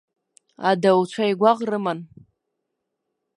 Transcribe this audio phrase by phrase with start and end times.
[0.69, 1.99] Адауцәа игәаӷ рыман.